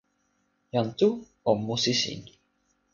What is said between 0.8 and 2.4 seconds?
tu o musi sin.